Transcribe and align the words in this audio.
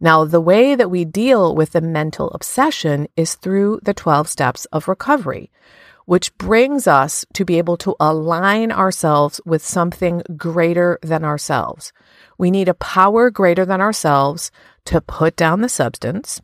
Now, 0.00 0.24
the 0.24 0.40
way 0.40 0.74
that 0.74 0.90
we 0.90 1.04
deal 1.04 1.54
with 1.54 1.72
the 1.72 1.82
mental 1.82 2.30
obsession 2.30 3.06
is 3.16 3.34
through 3.34 3.80
the 3.82 3.92
12 3.92 4.28
steps 4.28 4.64
of 4.66 4.88
recovery, 4.88 5.50
which 6.06 6.36
brings 6.38 6.86
us 6.86 7.26
to 7.34 7.44
be 7.44 7.58
able 7.58 7.76
to 7.78 7.94
align 8.00 8.72
ourselves 8.72 9.40
with 9.44 9.64
something 9.64 10.22
greater 10.36 10.98
than 11.02 11.22
ourselves. 11.22 11.92
We 12.38 12.50
need 12.50 12.68
a 12.68 12.74
power 12.74 13.30
greater 13.30 13.66
than 13.66 13.82
ourselves 13.82 14.50
to 14.86 15.02
put 15.02 15.36
down 15.36 15.60
the 15.60 15.68
substance, 15.68 16.40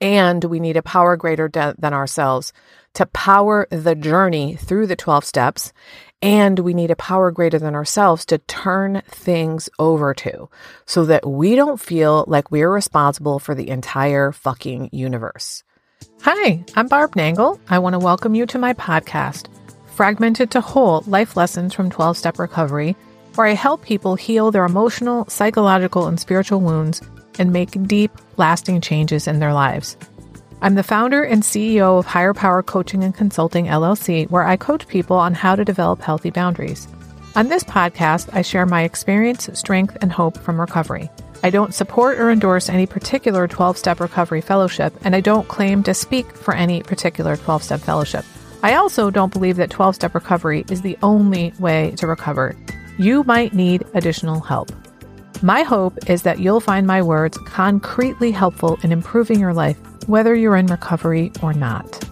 and 0.00 0.44
we 0.44 0.60
need 0.60 0.76
a 0.76 0.82
power 0.82 1.16
greater 1.16 1.48
de- 1.48 1.74
than 1.78 1.92
ourselves 1.92 2.52
to 2.94 3.06
power 3.06 3.66
the 3.70 3.94
journey 3.94 4.56
through 4.56 4.86
the 4.86 4.96
12 4.96 5.24
steps. 5.24 5.72
And 6.20 6.60
we 6.60 6.72
need 6.72 6.90
a 6.90 6.96
power 6.96 7.32
greater 7.32 7.58
than 7.58 7.74
ourselves 7.74 8.24
to 8.26 8.38
turn 8.38 9.02
things 9.08 9.68
over 9.78 10.14
to 10.14 10.48
so 10.86 11.04
that 11.06 11.26
we 11.26 11.56
don't 11.56 11.80
feel 11.80 12.24
like 12.28 12.50
we're 12.50 12.70
responsible 12.70 13.40
for 13.40 13.54
the 13.54 13.68
entire 13.68 14.30
fucking 14.30 14.90
universe. 14.92 15.64
Hi, 16.22 16.64
I'm 16.76 16.86
Barb 16.86 17.16
Nangle. 17.16 17.58
I 17.68 17.80
want 17.80 17.94
to 17.94 17.98
welcome 17.98 18.36
you 18.36 18.46
to 18.46 18.58
my 18.58 18.72
podcast, 18.74 19.48
Fragmented 19.86 20.52
to 20.52 20.60
Whole 20.60 21.02
Life 21.08 21.36
Lessons 21.36 21.74
from 21.74 21.90
12 21.90 22.16
Step 22.16 22.38
Recovery, 22.38 22.96
where 23.34 23.48
I 23.48 23.54
help 23.54 23.82
people 23.82 24.14
heal 24.14 24.52
their 24.52 24.64
emotional, 24.64 25.28
psychological, 25.28 26.06
and 26.06 26.20
spiritual 26.20 26.60
wounds 26.60 27.02
and 27.38 27.52
make 27.52 27.86
deep, 27.86 28.12
lasting 28.36 28.80
changes 28.80 29.26
in 29.26 29.38
their 29.38 29.52
lives. 29.52 29.96
I'm 30.60 30.76
the 30.76 30.82
founder 30.82 31.24
and 31.24 31.42
CEO 31.42 31.98
of 31.98 32.06
Higher 32.06 32.34
Power 32.34 32.62
Coaching 32.62 33.02
and 33.02 33.14
Consulting 33.14 33.66
LLC, 33.66 34.30
where 34.30 34.44
I 34.44 34.56
coach 34.56 34.86
people 34.86 35.16
on 35.16 35.34
how 35.34 35.56
to 35.56 35.64
develop 35.64 36.00
healthy 36.00 36.30
boundaries. 36.30 36.86
On 37.34 37.48
this 37.48 37.64
podcast, 37.64 38.28
I 38.32 38.42
share 38.42 38.66
my 38.66 38.82
experience, 38.82 39.48
strength, 39.54 39.96
and 40.00 40.12
hope 40.12 40.38
from 40.38 40.60
recovery. 40.60 41.10
I 41.42 41.50
don't 41.50 41.74
support 41.74 42.20
or 42.20 42.30
endorse 42.30 42.68
any 42.68 42.86
particular 42.86 43.48
12 43.48 43.76
step 43.76 43.98
recovery 43.98 44.40
fellowship, 44.40 44.94
and 45.02 45.16
I 45.16 45.20
don't 45.20 45.48
claim 45.48 45.82
to 45.82 45.94
speak 45.94 46.30
for 46.36 46.54
any 46.54 46.82
particular 46.82 47.36
12 47.36 47.62
step 47.64 47.80
fellowship. 47.80 48.24
I 48.62 48.74
also 48.74 49.10
don't 49.10 49.32
believe 49.32 49.56
that 49.56 49.70
12 49.70 49.96
step 49.96 50.14
recovery 50.14 50.64
is 50.70 50.82
the 50.82 50.96
only 51.02 51.52
way 51.58 51.92
to 51.96 52.06
recover. 52.06 52.54
You 52.98 53.24
might 53.24 53.52
need 53.54 53.84
additional 53.94 54.38
help. 54.38 54.70
My 55.40 55.62
hope 55.62 56.10
is 56.10 56.22
that 56.22 56.40
you'll 56.40 56.60
find 56.60 56.86
my 56.86 57.00
words 57.00 57.38
concretely 57.38 58.30
helpful 58.30 58.78
in 58.82 58.92
improving 58.92 59.40
your 59.40 59.54
life, 59.54 59.78
whether 60.06 60.34
you're 60.34 60.56
in 60.56 60.66
recovery 60.66 61.32
or 61.42 61.52
not. 61.52 62.04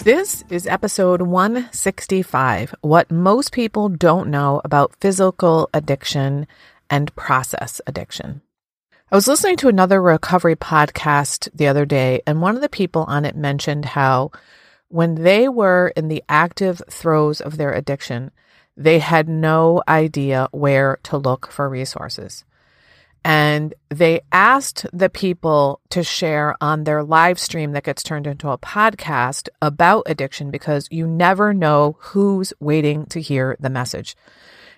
This 0.00 0.44
is 0.50 0.66
episode 0.66 1.22
165 1.22 2.74
What 2.82 3.10
Most 3.10 3.52
People 3.52 3.88
Don't 3.88 4.28
Know 4.28 4.60
About 4.64 4.94
Physical 5.00 5.70
Addiction 5.72 6.46
and 6.90 7.14
Process 7.16 7.80
Addiction. 7.86 8.42
I 9.10 9.16
was 9.16 9.28
listening 9.28 9.56
to 9.58 9.68
another 9.68 10.02
recovery 10.02 10.56
podcast 10.56 11.48
the 11.54 11.68
other 11.68 11.86
day, 11.86 12.20
and 12.26 12.42
one 12.42 12.56
of 12.56 12.62
the 12.62 12.68
people 12.68 13.04
on 13.04 13.24
it 13.24 13.36
mentioned 13.36 13.84
how 13.84 14.32
when 14.88 15.16
they 15.16 15.48
were 15.48 15.92
in 15.96 16.08
the 16.08 16.22
active 16.28 16.82
throes 16.90 17.40
of 17.40 17.56
their 17.56 17.72
addiction, 17.72 18.30
they 18.76 18.98
had 18.98 19.28
no 19.28 19.82
idea 19.88 20.48
where 20.52 20.98
to 21.04 21.16
look 21.16 21.50
for 21.50 21.68
resources. 21.68 22.44
And 23.24 23.72
they 23.88 24.20
asked 24.32 24.86
the 24.92 25.08
people 25.08 25.80
to 25.88 26.04
share 26.04 26.54
on 26.60 26.84
their 26.84 27.02
live 27.02 27.38
stream 27.38 27.72
that 27.72 27.84
gets 27.84 28.02
turned 28.02 28.26
into 28.26 28.50
a 28.50 28.58
podcast 28.58 29.48
about 29.62 30.02
addiction 30.06 30.50
because 30.50 30.88
you 30.90 31.06
never 31.06 31.54
know 31.54 31.96
who's 32.00 32.52
waiting 32.60 33.06
to 33.06 33.22
hear 33.22 33.56
the 33.58 33.70
message. 33.70 34.14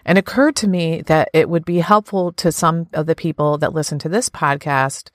And 0.04 0.16
it 0.16 0.20
occurred 0.20 0.54
to 0.56 0.68
me 0.68 1.02
that 1.06 1.28
it 1.32 1.48
would 1.48 1.64
be 1.64 1.80
helpful 1.80 2.32
to 2.34 2.52
some 2.52 2.86
of 2.92 3.06
the 3.06 3.16
people 3.16 3.58
that 3.58 3.72
listen 3.72 3.98
to 3.98 4.08
this 4.08 4.30
podcast 4.30 5.10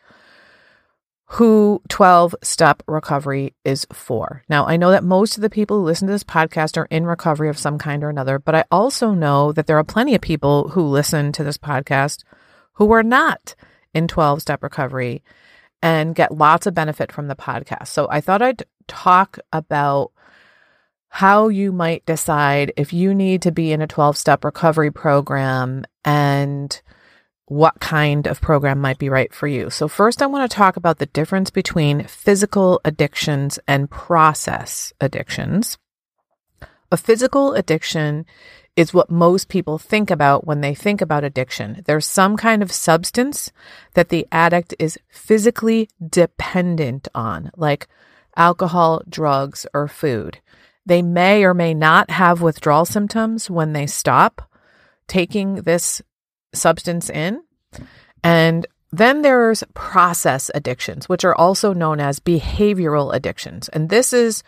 who 1.35 1.81
12 1.87 2.35
step 2.43 2.83
recovery 2.87 3.55
is 3.63 3.87
for. 3.93 4.43
Now, 4.49 4.67
I 4.67 4.75
know 4.75 4.91
that 4.91 5.05
most 5.05 5.37
of 5.37 5.41
the 5.41 5.49
people 5.49 5.77
who 5.77 5.85
listen 5.85 6.07
to 6.07 6.11
this 6.11 6.25
podcast 6.25 6.75
are 6.75 6.87
in 6.91 7.05
recovery 7.05 7.47
of 7.47 7.57
some 7.57 7.77
kind 7.77 8.03
or 8.03 8.09
another, 8.09 8.37
but 8.37 8.53
I 8.53 8.65
also 8.69 9.11
know 9.11 9.53
that 9.53 9.65
there 9.65 9.77
are 9.77 9.83
plenty 9.85 10.13
of 10.13 10.19
people 10.19 10.67
who 10.69 10.81
listen 10.81 11.31
to 11.31 11.43
this 11.45 11.57
podcast 11.57 12.25
who 12.73 12.91
are 12.91 13.01
not 13.01 13.55
in 13.93 14.09
12 14.09 14.41
step 14.41 14.61
recovery 14.61 15.23
and 15.81 16.15
get 16.15 16.37
lots 16.37 16.67
of 16.67 16.73
benefit 16.73 17.13
from 17.13 17.29
the 17.29 17.35
podcast. 17.35 17.87
So 17.87 18.09
I 18.11 18.19
thought 18.19 18.41
I'd 18.41 18.63
talk 18.87 19.39
about 19.53 20.11
how 21.07 21.47
you 21.47 21.71
might 21.71 22.05
decide 22.05 22.73
if 22.75 22.91
you 22.91 23.15
need 23.15 23.41
to 23.43 23.53
be 23.53 23.71
in 23.71 23.81
a 23.81 23.87
12 23.87 24.17
step 24.17 24.43
recovery 24.43 24.91
program 24.91 25.85
and 26.03 26.81
what 27.51 27.81
kind 27.81 28.27
of 28.27 28.39
program 28.39 28.79
might 28.79 28.97
be 28.97 29.09
right 29.09 29.33
for 29.33 29.45
you. 29.45 29.69
So, 29.69 29.89
first, 29.89 30.21
I 30.21 30.25
want 30.25 30.49
to 30.49 30.55
talk 30.55 30.77
about 30.77 30.99
the 30.99 31.05
difference 31.07 31.49
between 31.49 32.05
physical 32.05 32.79
addictions 32.85 33.59
and 33.67 33.91
process 33.91 34.93
addictions. 35.01 35.77
A 36.93 36.95
physical 36.95 37.53
addiction 37.53 38.25
is 38.77 38.93
what 38.93 39.11
most 39.11 39.49
people 39.49 39.77
think 39.77 40.09
about 40.09 40.47
when 40.47 40.61
they 40.61 40.73
think 40.73 41.01
about 41.01 41.25
addiction. 41.25 41.81
There's 41.85 42.05
some 42.05 42.37
kind 42.37 42.63
of 42.63 42.71
substance 42.71 43.51
that 43.95 44.07
the 44.07 44.25
addict 44.31 44.73
is 44.79 44.97
physically 45.09 45.89
dependent 46.09 47.09
on, 47.13 47.51
like 47.57 47.89
alcohol, 48.37 49.01
drugs, 49.09 49.67
or 49.73 49.89
food. 49.89 50.39
They 50.85 51.01
may 51.01 51.43
or 51.43 51.53
may 51.53 51.73
not 51.73 52.11
have 52.11 52.41
withdrawal 52.41 52.85
symptoms 52.85 53.49
when 53.49 53.73
they 53.73 53.87
stop 53.87 54.49
taking 55.09 55.63
this 55.63 56.01
substance 56.53 57.09
in. 57.09 57.43
And 58.23 58.67
then 58.91 59.21
there's 59.21 59.63
process 59.73 60.51
addictions, 60.53 61.07
which 61.07 61.23
are 61.23 61.35
also 61.35 61.73
known 61.73 61.99
as 61.99 62.19
behavioral 62.19 63.13
addictions. 63.13 63.69
And 63.69 63.89
this 63.89 64.11
is 64.11 64.43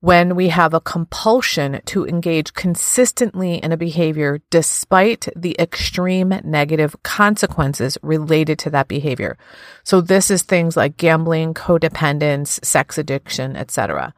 when 0.00 0.36
we 0.36 0.48
have 0.48 0.74
a 0.74 0.80
compulsion 0.80 1.80
to 1.84 2.06
engage 2.06 2.54
consistently 2.54 3.56
in 3.56 3.72
a 3.72 3.76
behavior 3.76 4.40
despite 4.48 5.28
the 5.34 5.56
extreme 5.58 6.40
negative 6.44 6.94
consequences 7.02 7.98
related 8.02 8.58
to 8.60 8.70
that 8.70 8.86
behavior. 8.86 9.36
So 9.82 10.00
this 10.00 10.30
is 10.30 10.42
things 10.42 10.76
like 10.76 10.96
gambling, 10.96 11.52
codependence, 11.52 12.64
sex 12.64 12.96
addiction, 12.96 13.56
etc. 13.56 14.14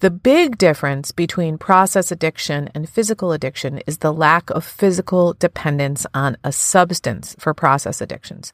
The 0.00 0.10
big 0.10 0.58
difference 0.58 1.12
between 1.12 1.56
process 1.56 2.10
addiction 2.10 2.68
and 2.74 2.88
physical 2.88 3.32
addiction 3.32 3.78
is 3.86 3.98
the 3.98 4.12
lack 4.12 4.50
of 4.50 4.64
physical 4.64 5.34
dependence 5.34 6.06
on 6.12 6.36
a 6.44 6.52
substance 6.52 7.34
for 7.38 7.54
process 7.54 8.00
addictions. 8.00 8.52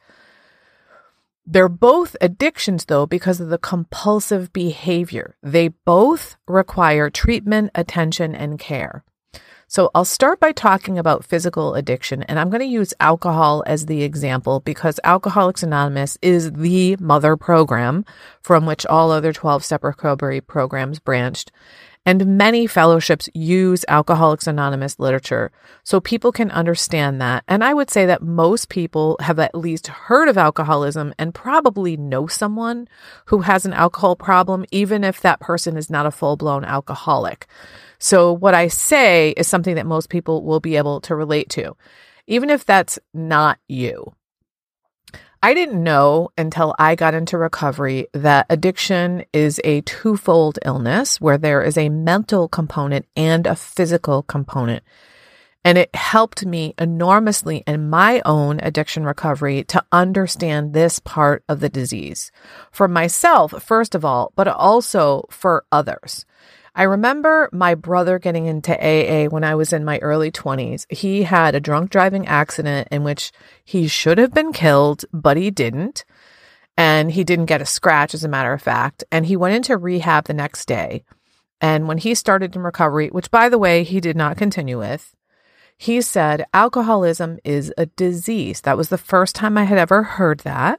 They're 1.47 1.69
both 1.69 2.15
addictions, 2.21 2.85
though, 2.85 3.07
because 3.07 3.41
of 3.41 3.49
the 3.49 3.59
compulsive 3.59 4.53
behavior. 4.53 5.37
They 5.43 5.69
both 5.69 6.37
require 6.47 7.11
treatment, 7.11 7.71
attention, 7.75 8.35
and 8.35 8.59
care. 8.59 9.03
So 9.71 9.89
I'll 9.95 10.05
start 10.05 10.41
by 10.41 10.51
talking 10.51 10.99
about 10.99 11.25
physical 11.25 11.77
addiction, 11.77 12.25
and 12.25 12.41
I'm 12.41 12.51
going 12.51 12.59
to 12.59 12.67
use 12.67 12.93
alcohol 12.99 13.63
as 13.69 13.87
the 13.87 14.03
example 14.03 14.59
because 14.59 14.99
Alcoholics 15.05 15.63
Anonymous 15.63 16.19
is 16.21 16.51
the 16.51 16.97
mother 16.97 17.37
program 17.37 18.05
from 18.43 18.67
which 18.67 18.85
all 18.87 19.13
other 19.13 19.33
12 19.33 19.65
step 19.65 19.85
recovery 19.85 20.41
programs 20.41 20.99
branched. 20.99 21.53
And 22.07 22.39
many 22.39 22.67
fellowships 22.67 23.29
use 23.35 23.85
Alcoholics 23.87 24.47
Anonymous 24.47 24.99
literature 24.99 25.53
so 25.85 26.01
people 26.01 26.33
can 26.33 26.51
understand 26.51 27.21
that. 27.21 27.45
And 27.47 27.63
I 27.63 27.75
would 27.75 27.91
say 27.91 28.07
that 28.07 28.23
most 28.23 28.71
people 28.71 29.17
have 29.21 29.39
at 29.39 29.55
least 29.55 29.87
heard 29.87 30.29
of 30.29 30.39
alcoholism 30.39 31.13
and 31.19 31.35
probably 31.35 31.99
know 31.99 32.27
someone 32.27 32.89
who 33.27 33.43
has 33.43 33.67
an 33.67 33.75
alcohol 33.75 34.17
problem, 34.17 34.65
even 34.71 35.05
if 35.05 35.21
that 35.21 35.41
person 35.41 35.77
is 35.77 35.91
not 35.91 36.07
a 36.07 36.11
full 36.11 36.37
blown 36.37 36.65
alcoholic. 36.65 37.47
So 37.99 38.33
what 38.33 38.55
I 38.55 38.69
say 38.69 39.31
is 39.37 39.47
something 39.47 39.75
that 39.75 39.87
most 39.87 40.09
people 40.09 40.43
will 40.43 40.61
be 40.61 40.77
able 40.77 41.03
to 41.03 41.15
relate 41.15 41.51
to, 41.51 41.77
even 42.27 42.49
if 42.49 42.65
that's 42.65 42.99
not 43.13 43.59
you. 43.69 44.15
I 45.43 45.55
didn't 45.55 45.83
know 45.83 46.29
until 46.37 46.75
I 46.79 46.95
got 46.97 47.15
into 47.15 47.39
recovery 47.39 48.09
that 48.13 48.45
addiction 48.51 49.25
is 49.33 49.59
a 49.65 49.81
twofold 49.81 50.59
illness 50.67 51.19
where 51.19 51.39
there 51.39 51.63
is 51.63 51.79
a 51.79 51.89
mental 51.89 52.47
component 52.47 53.07
and 53.17 53.47
a 53.47 53.57
physical 53.57 54.23
component. 54.23 54.85
And 55.65 55.79
it 55.79 55.95
helped 55.95 56.45
me 56.45 56.75
enormously 56.79 57.65
in 57.67 57.89
my 57.89 58.21
own 58.27 58.61
addiction 58.63 59.05
recovery 59.05 59.65
to 59.65 59.83
understand 59.91 60.75
this 60.75 60.99
part 60.99 61.43
of 61.49 61.61
the 61.61 61.71
disease 61.71 62.31
for 62.71 62.87
myself, 62.87 63.63
first 63.63 63.95
of 63.95 64.05
all, 64.05 64.33
but 64.37 64.47
also 64.47 65.25
for 65.31 65.65
others. 65.73 66.27
I 66.75 66.85
remember 66.85 67.49
my 67.53 67.75
brother 67.75 68.19
getting 68.19 68.47
into 68.47 68.73
AA 68.73 69.29
when 69.29 69.45
I 69.45 69.55
was 69.55 69.73
in 69.73 69.85
my 69.85 69.99
early 69.99 70.31
20s. 70.31 70.87
He 70.93 71.25
had 71.25 71.55
a 71.55 71.61
drunk 71.61 71.91
driving 71.91 72.27
accident 72.27 72.89
in 72.91 73.05
which 73.05 73.33
he 73.65 73.89
should 73.89 74.19
have 74.19 74.33
been 74.33 74.53
killed, 74.53 75.05
but 75.13 75.37
he 75.37 75.51
didn't. 75.51 76.05
And 76.77 77.11
he 77.13 77.25
didn't 77.25 77.47
get 77.47 77.61
a 77.61 77.67
scratch, 77.67 78.15
as 78.15 78.25
a 78.25 78.29
matter 78.29 78.53
of 78.53 78.63
fact. 78.63 79.05
And 79.11 79.27
he 79.27 79.37
went 79.37 79.55
into 79.57 79.77
rehab 79.77 80.25
the 80.25 80.33
next 80.35 80.67
day. 80.67 81.05
And 81.61 81.89
when 81.89 81.99
he 81.99 82.15
started 82.15 82.57
in 82.57 82.63
recovery, 82.63 83.09
which 83.09 83.31
by 83.31 83.49
the 83.49 83.59
way, 83.59 83.83
he 83.85 84.01
did 84.01 84.17
not 84.17 84.39
continue 84.39 84.79
with, 84.79 85.15
He 85.81 86.03
said 86.03 86.45
alcoholism 86.53 87.39
is 87.43 87.73
a 87.79 87.87
disease. 87.87 88.61
That 88.61 88.77
was 88.77 88.91
the 88.91 88.99
first 88.99 89.35
time 89.35 89.57
I 89.57 89.65
had 89.65 89.79
ever 89.79 90.03
heard 90.03 90.41
that. 90.41 90.79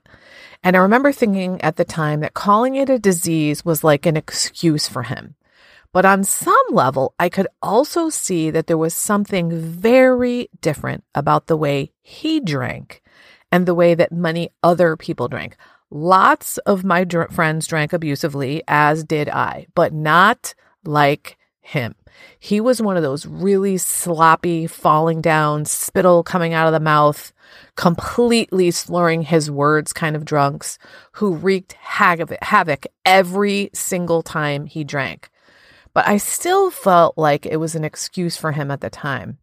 And 0.64 0.76
I 0.76 0.80
remember 0.80 1.12
thinking 1.12 1.60
at 1.62 1.78
the 1.78 1.84
time 1.84 2.20
that 2.20 2.36
calling 2.36 2.76
it 2.76 2.88
a 2.88 3.00
disease 3.00 3.66
was 3.66 3.84
like 3.84 4.06
an 4.06 4.16
excuse 4.16 4.88
for 4.88 5.02
him. 5.02 5.34
But 5.94 6.06
on 6.06 6.24
some 6.24 6.56
level, 6.72 7.14
I 7.20 7.28
could 7.28 7.48
also 7.62 8.10
see 8.10 8.50
that 8.50 8.68
there 8.68 8.78
was 8.78 8.94
something 8.94 9.52
very 9.52 10.50
different 10.62 11.04
about 11.14 11.48
the 11.48 11.58
way 11.58 11.92
he 12.02 12.40
drank 12.40 13.02
and 13.52 13.66
the 13.66 13.76
way 13.76 13.94
that 13.96 14.12
many 14.12 14.52
other 14.64 14.96
people 14.96 15.28
drank. 15.28 15.58
Lots 15.90 16.58
of 16.60 16.86
my 16.86 17.04
dr- 17.04 17.32
friends 17.32 17.68
drank 17.68 17.92
abusively, 17.92 18.64
as 18.68 19.04
did 19.04 19.28
I, 19.28 19.68
but 19.76 19.94
not 19.94 20.54
like 20.86 21.38
him. 21.60 21.96
He 22.40 22.62
was 22.62 22.82
one 22.82 22.96
of 22.96 23.04
those 23.04 23.26
really 23.26 23.78
sloppy, 23.78 24.68
falling 24.68 25.20
down, 25.20 25.66
spittle 25.66 26.24
coming 26.24 26.54
out 26.54 26.68
of 26.68 26.74
the 26.74 26.80
mouth, 26.80 27.34
completely 27.76 28.72
slurring 28.72 29.24
his 29.24 29.52
words 29.52 29.92
kind 29.92 30.16
of 30.16 30.24
drunks 30.24 30.78
who 31.14 31.36
wreaked 31.36 31.74
havoc 31.74 32.86
every 33.06 33.70
single 33.74 34.22
time 34.22 34.66
he 34.66 34.86
drank. 34.86 35.30
But 35.94 36.08
I 36.08 36.18
still 36.18 36.72
felt 36.72 37.18
like 37.18 37.46
it 37.46 37.58
was 37.58 37.76
an 37.76 37.84
excuse 37.84 38.38
for 38.38 38.54
him 38.54 38.72
at 38.72 38.82
the 38.82 38.90
time. 38.90 39.38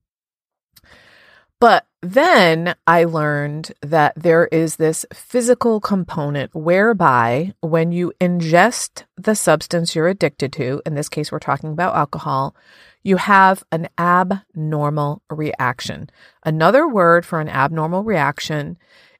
But 1.60 1.86
then 2.00 2.76
I 2.86 3.04
learned 3.04 3.72
that 3.82 4.14
there 4.16 4.46
is 4.46 4.76
this 4.76 5.04
physical 5.12 5.80
component 5.80 6.54
whereby 6.54 7.54
when 7.60 7.90
you 7.90 8.12
ingest 8.20 9.04
the 9.16 9.34
substance 9.34 9.94
you're 9.94 10.06
addicted 10.06 10.52
to, 10.54 10.80
in 10.86 10.94
this 10.94 11.08
case, 11.08 11.32
we're 11.32 11.40
talking 11.40 11.72
about 11.72 11.96
alcohol, 11.96 12.54
you 13.02 13.16
have 13.16 13.64
an 13.72 13.88
abnormal 13.98 15.22
reaction. 15.28 16.10
Another 16.44 16.86
word 16.86 17.26
for 17.26 17.40
an 17.40 17.48
abnormal 17.48 18.04
reaction 18.04 18.78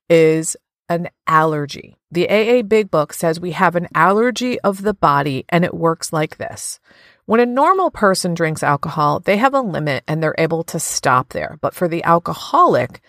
is 0.09 0.57
an 0.89 1.09
allergy. 1.27 1.97
The 2.11 2.29
AA 2.29 2.63
Big 2.63 2.91
Book 2.91 3.13
says 3.13 3.41
we 3.41 3.53
have 3.53 3.77
an 3.77 3.89
allergy 3.95 4.61
of 4.61 4.83
the 4.83 4.95
body, 4.95 5.45
and 5.49 5.65
it 5.65 5.75
works 5.75 6.13
like 6.13 6.39
this. 6.39 6.81
When 7.29 7.41
a 7.41 7.45
normal 7.45 7.91
person 7.91 8.33
drinks 8.33 8.63
alcohol, 8.63 9.21
they 9.21 9.37
have 9.37 9.53
a 9.53 9.61
limit 9.61 10.03
and 10.09 10.23
they're 10.23 10.35
able 10.39 10.65
to 10.65 10.81
stop 10.81 11.35
there. 11.35 11.59
But 11.61 11.75
for 11.75 11.87
the 11.87 12.03
alcoholic, 12.05 13.03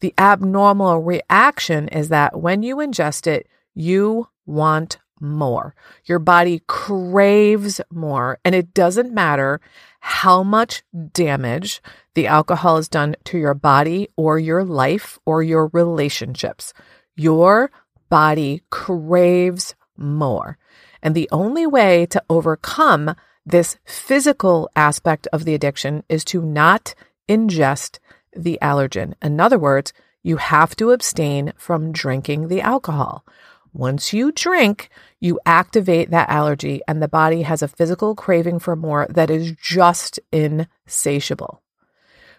the 0.00 0.14
abnormal 0.16 1.00
reaction 1.00 1.86
is 1.88 2.08
that 2.08 2.40
when 2.40 2.62
you 2.62 2.76
ingest 2.76 3.26
it, 3.26 3.46
you 3.74 4.26
want 4.46 4.96
more. 5.20 5.74
Your 6.06 6.18
body 6.18 6.62
craves 6.66 7.78
more, 7.90 8.38
and 8.42 8.54
it 8.54 8.72
doesn't 8.72 9.12
matter 9.12 9.60
how 10.00 10.42
much 10.42 10.82
damage 11.12 11.82
the 12.14 12.26
alcohol 12.26 12.76
has 12.76 12.88
done 12.88 13.16
to 13.24 13.36
your 13.36 13.52
body 13.52 14.08
or 14.16 14.38
your 14.38 14.64
life 14.64 15.18
or 15.26 15.42
your 15.42 15.66
relationships. 15.74 16.72
Your 17.16 17.70
body 18.08 18.62
craves 18.70 19.74
more. 19.94 20.56
And 21.02 21.14
the 21.14 21.28
only 21.30 21.66
way 21.66 22.06
to 22.06 22.22
overcome 22.30 23.14
this 23.50 23.78
physical 23.84 24.70
aspect 24.76 25.26
of 25.32 25.44
the 25.44 25.54
addiction 25.54 26.04
is 26.08 26.24
to 26.26 26.42
not 26.42 26.94
ingest 27.28 27.98
the 28.36 28.58
allergen. 28.60 29.14
In 29.22 29.40
other 29.40 29.58
words, 29.58 29.92
you 30.22 30.36
have 30.36 30.76
to 30.76 30.90
abstain 30.90 31.52
from 31.56 31.92
drinking 31.92 32.48
the 32.48 32.60
alcohol. 32.60 33.24
Once 33.72 34.12
you 34.12 34.32
drink, 34.32 34.90
you 35.20 35.40
activate 35.46 36.10
that 36.10 36.28
allergy, 36.28 36.82
and 36.86 37.02
the 37.02 37.08
body 37.08 37.42
has 37.42 37.62
a 37.62 37.68
physical 37.68 38.14
craving 38.14 38.58
for 38.58 38.76
more 38.76 39.06
that 39.08 39.30
is 39.30 39.52
just 39.52 40.20
insatiable. 40.30 41.62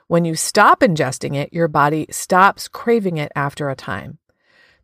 When 0.08 0.26
you 0.26 0.36
stop 0.36 0.82
ingesting 0.82 1.36
it, 1.36 1.54
your 1.54 1.68
body 1.68 2.06
stops 2.10 2.68
craving 2.68 3.18
it 3.18 3.32
after 3.36 3.70
a 3.70 3.76
time. 3.76 4.19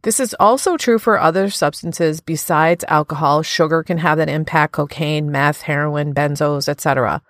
This 0.06 0.20
is 0.20 0.36
also 0.40 0.78
true 0.78 1.00
for 1.00 1.20
other 1.20 1.50
substances 1.50 2.22
besides 2.22 2.86
alcohol. 2.88 3.42
Sugar 3.42 3.82
can 3.82 3.98
have 3.98 4.20
that 4.20 4.30
impact, 4.30 4.74
cocaine, 4.74 5.32
meth, 5.32 5.62
heroin, 5.62 6.14
benzos, 6.14 6.70
etc. 6.70 7.24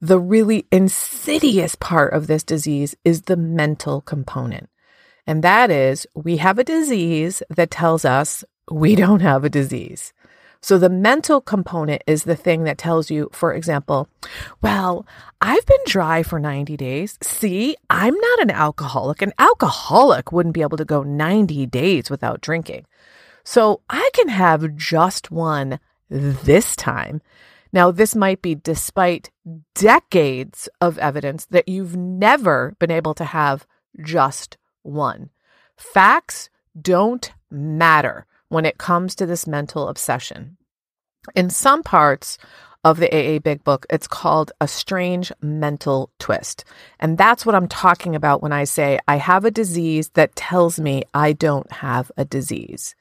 The 0.00 0.18
really 0.18 0.66
insidious 0.72 1.76
part 1.76 2.12
of 2.12 2.26
this 2.26 2.42
disease 2.42 2.96
is 3.04 3.22
the 3.22 3.36
mental 3.36 4.00
component. 4.00 4.68
And 5.28 5.44
that 5.44 5.70
is, 5.70 6.04
we 6.12 6.38
have 6.38 6.58
a 6.58 6.64
disease 6.64 7.40
that 7.48 7.70
tells 7.70 8.04
us 8.04 8.42
we 8.68 8.96
don't 8.96 9.20
have 9.20 9.44
a 9.44 9.48
disease. 9.48 10.12
So 10.62 10.78
the 10.78 10.88
mental 10.88 11.40
component 11.40 12.02
is 12.06 12.22
the 12.22 12.36
thing 12.36 12.62
that 12.64 12.78
tells 12.78 13.10
you, 13.10 13.28
for 13.32 13.52
example, 13.52 14.08
well, 14.62 15.04
I've 15.40 15.66
been 15.66 15.84
dry 15.86 16.22
for 16.22 16.38
90 16.38 16.76
days. 16.76 17.18
See, 17.20 17.76
I'm 17.90 18.14
not 18.14 18.42
an 18.42 18.50
alcoholic. 18.52 19.22
An 19.22 19.32
alcoholic 19.40 20.30
wouldn't 20.30 20.54
be 20.54 20.62
able 20.62 20.76
to 20.76 20.84
go 20.84 21.02
90 21.02 21.66
days 21.66 22.10
without 22.10 22.40
drinking. 22.40 22.86
So 23.42 23.80
I 23.90 24.08
can 24.14 24.28
have 24.28 24.76
just 24.76 25.32
one 25.32 25.80
this 26.08 26.76
time. 26.76 27.22
Now, 27.72 27.90
this 27.90 28.14
might 28.14 28.40
be 28.40 28.54
despite 28.54 29.30
decades 29.74 30.68
of 30.80 30.96
evidence 30.98 31.44
that 31.46 31.68
you've 31.68 31.96
never 31.96 32.76
been 32.78 32.90
able 32.92 33.14
to 33.14 33.24
have 33.24 33.66
just 34.00 34.58
one. 34.82 35.30
Facts 35.76 36.50
don't 36.80 37.32
matter 37.50 38.26
when 38.52 38.66
it 38.66 38.78
comes 38.78 39.14
to 39.14 39.26
this 39.26 39.46
mental 39.46 39.88
obsession. 39.88 40.56
In 41.34 41.50
some 41.50 41.82
parts 41.82 42.38
of 42.84 42.98
the 42.98 43.08
AA 43.10 43.38
Big 43.38 43.62
Book, 43.64 43.86
it's 43.88 44.08
called 44.08 44.52
a 44.60 44.66
strange 44.66 45.32
mental 45.40 46.10
twist. 46.18 46.64
And 46.98 47.16
that's 47.16 47.46
what 47.46 47.54
I'm 47.54 47.68
talking 47.68 48.14
about 48.14 48.42
when 48.42 48.52
I 48.52 48.64
say 48.64 48.98
I 49.06 49.16
have 49.16 49.44
a 49.44 49.50
disease 49.50 50.10
that 50.14 50.36
tells 50.36 50.80
me 50.80 51.04
I 51.14 51.32
don't 51.32 51.70
have 51.72 52.10
a 52.16 52.24
disease. 52.24 52.94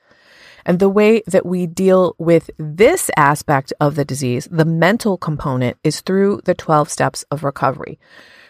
And 0.65 0.79
the 0.79 0.89
way 0.89 1.23
that 1.25 1.45
we 1.45 1.65
deal 1.65 2.15
with 2.19 2.51
this 2.57 3.09
aspect 3.17 3.73
of 3.79 3.95
the 3.95 4.05
disease, 4.05 4.47
the 4.51 4.65
mental 4.65 5.17
component, 5.17 5.77
is 5.83 6.01
through 6.01 6.41
the 6.45 6.53
12 6.53 6.89
steps 6.89 7.23
of 7.31 7.43
recovery. 7.43 7.99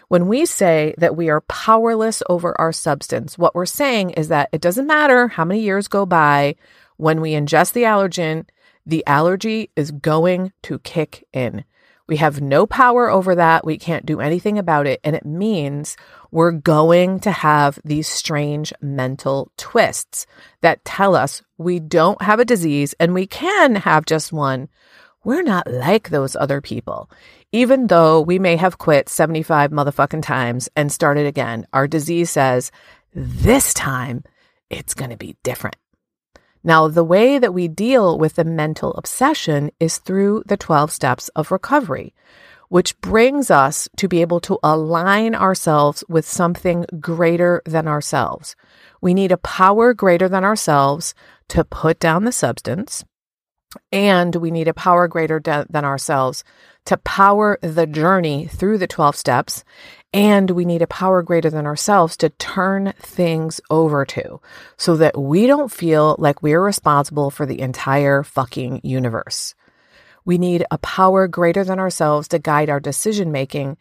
When 0.08 0.28
we 0.28 0.44
say 0.44 0.94
that 0.98 1.16
we 1.16 1.30
are 1.30 1.40
powerless 1.40 2.22
over 2.28 2.54
our 2.60 2.72
substance, 2.72 3.38
what 3.38 3.54
we're 3.54 3.64
saying 3.64 4.10
is 4.10 4.28
that 4.28 4.50
it 4.52 4.60
doesn't 4.60 4.86
matter 4.86 5.28
how 5.28 5.46
many 5.46 5.60
years 5.60 5.88
go 5.88 6.04
by, 6.04 6.56
when 7.02 7.20
we 7.20 7.32
ingest 7.32 7.72
the 7.72 7.82
allergen, 7.82 8.44
the 8.86 9.04
allergy 9.08 9.70
is 9.74 9.90
going 9.90 10.52
to 10.62 10.78
kick 10.78 11.26
in. 11.32 11.64
We 12.06 12.18
have 12.18 12.40
no 12.40 12.64
power 12.64 13.10
over 13.10 13.34
that. 13.34 13.64
We 13.64 13.76
can't 13.76 14.06
do 14.06 14.20
anything 14.20 14.56
about 14.56 14.86
it. 14.86 15.00
And 15.02 15.16
it 15.16 15.26
means 15.26 15.96
we're 16.30 16.52
going 16.52 17.18
to 17.20 17.32
have 17.32 17.80
these 17.84 18.06
strange 18.06 18.72
mental 18.80 19.50
twists 19.56 20.26
that 20.60 20.84
tell 20.84 21.16
us 21.16 21.42
we 21.58 21.80
don't 21.80 22.22
have 22.22 22.38
a 22.38 22.44
disease 22.44 22.94
and 23.00 23.14
we 23.14 23.26
can 23.26 23.74
have 23.74 24.06
just 24.06 24.32
one. 24.32 24.68
We're 25.24 25.42
not 25.42 25.66
like 25.66 26.10
those 26.10 26.36
other 26.36 26.60
people. 26.60 27.10
Even 27.50 27.88
though 27.88 28.20
we 28.20 28.38
may 28.38 28.54
have 28.54 28.78
quit 28.78 29.08
75 29.08 29.72
motherfucking 29.72 30.22
times 30.22 30.68
and 30.76 30.92
started 30.92 31.26
again, 31.26 31.66
our 31.72 31.88
disease 31.88 32.30
says 32.30 32.70
this 33.12 33.74
time 33.74 34.22
it's 34.70 34.94
going 34.94 35.10
to 35.10 35.16
be 35.16 35.36
different. 35.42 35.74
Now, 36.64 36.86
the 36.86 37.04
way 37.04 37.38
that 37.38 37.54
we 37.54 37.66
deal 37.66 38.18
with 38.18 38.34
the 38.36 38.44
mental 38.44 38.92
obsession 38.94 39.70
is 39.80 39.98
through 39.98 40.44
the 40.46 40.56
12 40.56 40.92
steps 40.92 41.28
of 41.30 41.50
recovery, 41.50 42.14
which 42.68 42.98
brings 43.00 43.50
us 43.50 43.88
to 43.96 44.08
be 44.08 44.20
able 44.20 44.40
to 44.40 44.58
align 44.62 45.34
ourselves 45.34 46.04
with 46.08 46.26
something 46.26 46.86
greater 47.00 47.62
than 47.66 47.88
ourselves. 47.88 48.54
We 49.00 49.12
need 49.12 49.32
a 49.32 49.36
power 49.38 49.92
greater 49.92 50.28
than 50.28 50.44
ourselves 50.44 51.14
to 51.48 51.64
put 51.64 51.98
down 51.98 52.24
the 52.24 52.32
substance, 52.32 53.04
and 53.90 54.34
we 54.36 54.50
need 54.50 54.68
a 54.68 54.74
power 54.74 55.08
greater 55.08 55.40
de- 55.40 55.66
than 55.68 55.84
ourselves 55.84 56.44
to 56.84 56.96
power 56.98 57.58
the 57.62 57.86
journey 57.86 58.46
through 58.46 58.78
the 58.78 58.86
12 58.86 59.14
steps 59.16 59.64
and 60.14 60.50
we 60.50 60.64
need 60.64 60.82
a 60.82 60.86
power 60.86 61.22
greater 61.22 61.48
than 61.48 61.66
ourselves 61.66 62.16
to 62.18 62.28
turn 62.30 62.92
things 62.98 63.60
over 63.70 64.04
to 64.04 64.40
so 64.76 64.96
that 64.96 65.18
we 65.18 65.46
don't 65.46 65.72
feel 65.72 66.16
like 66.18 66.42
we're 66.42 66.62
responsible 66.62 67.30
for 67.30 67.46
the 67.46 67.60
entire 67.60 68.22
fucking 68.22 68.80
universe. 68.82 69.54
We 70.24 70.38
need 70.38 70.64
a 70.70 70.78
power 70.78 71.26
greater 71.28 71.64
than 71.64 71.78
ourselves 71.78 72.28
to 72.28 72.38
guide 72.38 72.68
our 72.68 72.80
decision 72.80 73.32
making. 73.32 73.78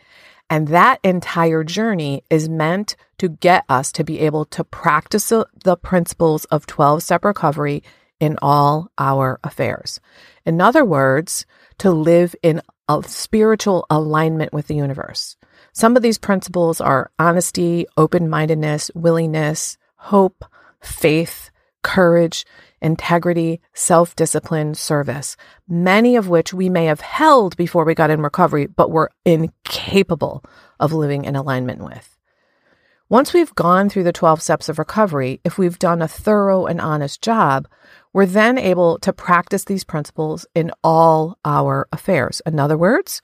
And 0.49 0.69
that 0.69 0.99
entire 1.03 1.63
journey 1.63 2.23
is 2.29 2.49
meant 2.49 2.95
to 3.19 3.29
get 3.29 3.63
us 3.69 3.91
to 3.93 4.03
be 4.03 4.19
able 4.19 4.45
to 4.45 4.63
practice 4.63 5.29
the 5.29 5.77
principles 5.77 6.45
of 6.45 6.65
12 6.65 7.03
step 7.03 7.25
recovery 7.25 7.83
in 8.21 8.37
all 8.41 8.89
our 8.97 9.39
affairs. 9.43 9.99
In 10.45 10.61
other 10.61 10.85
words, 10.85 11.45
to 11.79 11.91
live 11.91 12.35
in 12.41 12.61
a 12.87 13.03
spiritual 13.05 13.85
alignment 13.89 14.53
with 14.53 14.67
the 14.67 14.75
universe. 14.75 15.35
Some 15.73 15.97
of 15.97 16.03
these 16.03 16.17
principles 16.17 16.79
are 16.79 17.11
honesty, 17.17 17.85
open 17.97 18.29
mindedness, 18.29 18.91
willingness, 18.93 19.77
hope, 19.95 20.45
faith, 20.81 21.49
courage, 21.81 22.45
integrity, 22.81 23.59
self 23.73 24.15
discipline, 24.15 24.75
service, 24.75 25.35
many 25.67 26.15
of 26.15 26.29
which 26.29 26.53
we 26.53 26.69
may 26.69 26.85
have 26.85 27.01
held 27.01 27.57
before 27.57 27.85
we 27.85 27.95
got 27.95 28.11
in 28.11 28.21
recovery, 28.21 28.67
but 28.67 28.91
were 28.91 29.11
incapable 29.25 30.43
of 30.79 30.93
living 30.93 31.25
in 31.25 31.35
alignment 31.35 31.83
with. 31.83 32.17
Once 33.11 33.33
we've 33.33 33.53
gone 33.55 33.89
through 33.89 34.03
the 34.03 34.13
12 34.13 34.41
steps 34.41 34.69
of 34.69 34.79
recovery, 34.79 35.41
if 35.43 35.57
we've 35.57 35.77
done 35.79 36.01
a 36.01 36.07
thorough 36.07 36.65
and 36.65 36.79
honest 36.79 37.21
job, 37.21 37.67
we're 38.13 38.25
then 38.25 38.57
able 38.57 38.99
to 38.99 39.13
practice 39.13 39.65
these 39.65 39.83
principles 39.83 40.45
in 40.53 40.71
all 40.83 41.37
our 41.45 41.87
affairs. 41.91 42.41
In 42.45 42.59
other 42.59 42.77
words, 42.77 43.21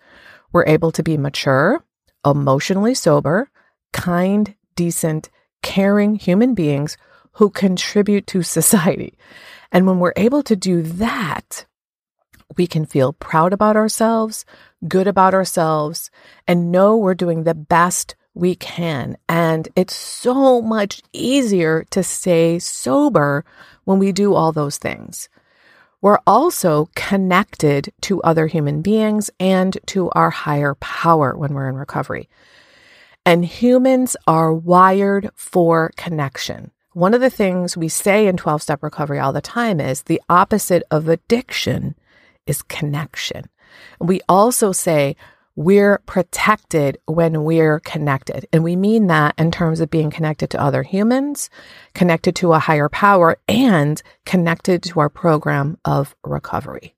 we're 0.51 0.65
able 0.65 0.91
to 0.91 1.03
be 1.03 1.17
mature, 1.17 1.83
emotionally 2.25 2.93
sober, 2.93 3.49
kind, 3.93 4.55
decent, 4.75 5.29
caring 5.61 6.15
human 6.15 6.53
beings 6.53 6.97
who 7.33 7.49
contribute 7.49 8.27
to 8.27 8.41
society. 8.43 9.17
And 9.71 9.85
when 9.85 9.99
we're 9.99 10.13
able 10.15 10.43
to 10.43 10.55
do 10.55 10.81
that, 10.81 11.65
we 12.55 12.67
can 12.67 12.85
feel 12.85 13.13
proud 13.13 13.51
about 13.51 13.75
ourselves, 13.75 14.45
good 14.87 15.07
about 15.07 15.33
ourselves, 15.33 16.09
and 16.47 16.71
know 16.71 16.95
we're 16.95 17.13
doing 17.13 17.43
the 17.43 17.53
best 17.53 18.15
we 18.33 18.55
can. 18.55 19.17
And 19.27 19.67
it's 19.75 19.95
so 19.95 20.61
much 20.61 21.01
easier 21.11 21.83
to 21.91 22.03
stay 22.03 22.59
sober 22.59 23.43
when 23.87 23.99
we 23.99 24.11
do 24.11 24.33
all 24.33 24.51
those 24.51 24.77
things. 24.77 25.29
We're 26.01 26.19
also 26.27 26.89
connected 26.93 27.93
to 28.01 28.21
other 28.21 28.47
human 28.47 28.81
beings 28.81 29.29
and 29.39 29.77
to 29.87 30.09
our 30.09 30.29
higher 30.29 30.75
power 30.75 31.37
when 31.37 31.53
we're 31.53 31.69
in 31.69 31.75
recovery. 31.75 32.27
And 33.25 33.45
humans 33.45 34.17
are 34.27 34.53
wired 34.53 35.29
for 35.35 35.91
connection. 35.95 36.71
One 36.91 37.13
of 37.13 37.21
the 37.21 37.29
things 37.29 37.77
we 37.77 37.87
say 37.87 38.27
in 38.27 38.35
12 38.35 38.61
step 38.61 38.83
recovery 38.83 39.19
all 39.19 39.31
the 39.31 39.39
time 39.39 39.79
is 39.79 40.01
the 40.01 40.21
opposite 40.27 40.83
of 40.91 41.07
addiction 41.07 41.95
is 42.45 42.63
connection. 42.63 43.45
We 44.01 44.19
also 44.27 44.73
say 44.73 45.15
we're 45.57 45.97
protected 46.05 46.99
when 47.07 47.43
we're 47.43 47.79
connected. 47.79 48.47
And 48.53 48.63
we 48.63 48.75
mean 48.75 49.07
that 49.07 49.33
in 49.39 49.49
terms 49.49 49.81
of 49.81 49.89
being 49.89 50.11
connected 50.11 50.51
to 50.51 50.61
other 50.61 50.83
humans, 50.83 51.49
connected 51.95 52.35
to 52.37 52.53
a 52.53 52.59
higher 52.59 52.87
power, 52.87 53.37
and 53.47 54.01
connected 54.23 54.83
to 54.83 54.99
our 54.99 55.09
program 55.09 55.79
of 55.83 56.15
recovery. 56.23 56.93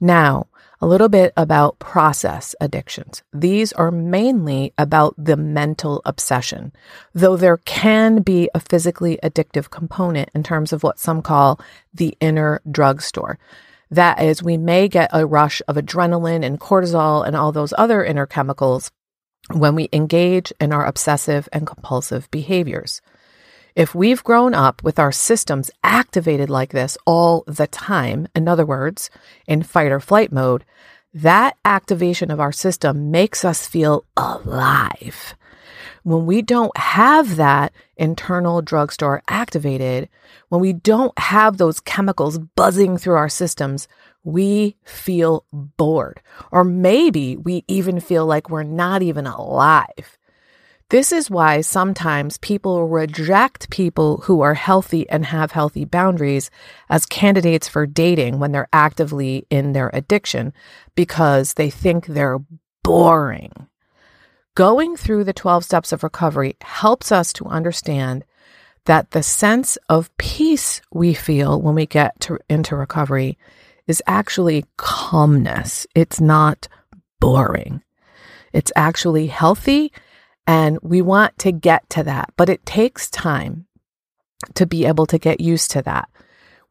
Now, 0.00 0.48
a 0.80 0.86
little 0.86 1.08
bit 1.08 1.32
about 1.36 1.78
process 1.78 2.56
addictions. 2.60 3.22
These 3.32 3.72
are 3.74 3.92
mainly 3.92 4.72
about 4.76 5.14
the 5.16 5.36
mental 5.36 6.02
obsession, 6.04 6.72
though 7.14 7.36
there 7.36 7.58
can 7.58 8.22
be 8.22 8.50
a 8.52 8.60
physically 8.60 9.16
addictive 9.22 9.70
component 9.70 10.30
in 10.34 10.42
terms 10.42 10.72
of 10.72 10.82
what 10.82 10.98
some 10.98 11.22
call 11.22 11.60
the 11.94 12.16
inner 12.20 12.62
drugstore. 12.68 13.38
That 13.90 14.22
is, 14.22 14.42
we 14.42 14.56
may 14.56 14.88
get 14.88 15.10
a 15.12 15.26
rush 15.26 15.60
of 15.66 15.76
adrenaline 15.76 16.44
and 16.44 16.60
cortisol 16.60 17.26
and 17.26 17.34
all 17.34 17.50
those 17.50 17.74
other 17.76 18.04
inner 18.04 18.26
chemicals 18.26 18.90
when 19.52 19.74
we 19.74 19.88
engage 19.92 20.52
in 20.60 20.72
our 20.72 20.86
obsessive 20.86 21.48
and 21.52 21.66
compulsive 21.66 22.30
behaviors. 22.30 23.00
If 23.74 23.94
we've 23.94 24.22
grown 24.22 24.54
up 24.54 24.82
with 24.82 24.98
our 24.98 25.12
systems 25.12 25.70
activated 25.82 26.50
like 26.50 26.70
this 26.70 26.98
all 27.06 27.44
the 27.46 27.66
time, 27.66 28.28
in 28.34 28.46
other 28.48 28.66
words, 28.66 29.10
in 29.46 29.62
fight 29.62 29.92
or 29.92 30.00
flight 30.00 30.32
mode, 30.32 30.64
that 31.12 31.56
activation 31.64 32.30
of 32.30 32.40
our 32.40 32.52
system 32.52 33.10
makes 33.10 33.44
us 33.44 33.66
feel 33.66 34.04
alive. 34.16 35.34
When 36.02 36.26
we 36.26 36.42
don't 36.42 36.76
have 36.76 37.36
that 37.36 37.72
internal 37.96 38.62
drugstore 38.62 39.22
activated, 39.28 40.08
when 40.48 40.60
we 40.60 40.72
don't 40.72 41.16
have 41.18 41.56
those 41.56 41.80
chemicals 41.80 42.38
buzzing 42.38 42.96
through 42.96 43.16
our 43.16 43.28
systems, 43.28 43.86
we 44.24 44.76
feel 44.84 45.44
bored. 45.52 46.20
Or 46.50 46.64
maybe 46.64 47.36
we 47.36 47.64
even 47.68 48.00
feel 48.00 48.26
like 48.26 48.50
we're 48.50 48.62
not 48.62 49.02
even 49.02 49.26
alive. 49.26 50.18
This 50.90 51.12
is 51.12 51.30
why 51.30 51.60
sometimes 51.60 52.38
people 52.38 52.88
reject 52.88 53.70
people 53.70 54.18
who 54.24 54.40
are 54.40 54.54
healthy 54.54 55.08
and 55.08 55.24
have 55.26 55.52
healthy 55.52 55.84
boundaries 55.84 56.50
as 56.88 57.06
candidates 57.06 57.68
for 57.68 57.86
dating 57.86 58.40
when 58.40 58.50
they're 58.50 58.68
actively 58.72 59.46
in 59.50 59.72
their 59.72 59.90
addiction 59.92 60.52
because 60.96 61.54
they 61.54 61.70
think 61.70 62.06
they're 62.06 62.40
boring. 62.82 63.52
Going 64.56 64.96
through 64.96 65.24
the 65.24 65.32
12 65.32 65.64
steps 65.64 65.92
of 65.92 66.02
recovery 66.02 66.56
helps 66.60 67.12
us 67.12 67.32
to 67.34 67.46
understand 67.46 68.24
that 68.86 69.12
the 69.12 69.22
sense 69.22 69.78
of 69.88 70.16
peace 70.18 70.80
we 70.92 71.14
feel 71.14 71.60
when 71.60 71.76
we 71.76 71.86
get 71.86 72.18
to, 72.20 72.38
into 72.48 72.74
recovery 72.74 73.38
is 73.86 74.02
actually 74.08 74.64
calmness. 74.76 75.86
It's 75.94 76.20
not 76.20 76.66
boring. 77.20 77.82
It's 78.52 78.72
actually 78.74 79.28
healthy, 79.28 79.92
and 80.46 80.78
we 80.82 81.00
want 81.00 81.38
to 81.38 81.52
get 81.52 81.88
to 81.90 82.02
that, 82.02 82.32
but 82.36 82.48
it 82.48 82.66
takes 82.66 83.08
time 83.08 83.66
to 84.54 84.66
be 84.66 84.84
able 84.84 85.06
to 85.06 85.18
get 85.18 85.40
used 85.40 85.70
to 85.72 85.82
that. 85.82 86.08